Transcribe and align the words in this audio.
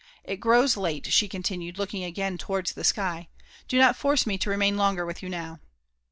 It 0.23 0.37
grows 0.37 0.75
late," 0.77 1.13
she 1.13 1.27
continued, 1.29 1.77
looking 1.77 2.03
again 2.03 2.39
towards 2.39 2.73
the 2.73 2.83
sky;'' 2.83 3.29
do 3.67 3.77
not 3.77 3.95
force 3.95 4.25
me 4.25 4.35
to 4.39 4.49
remain 4.49 4.75
longer 4.75 5.05
with 5.05 5.21
you 5.21 5.29
now." 5.29 5.59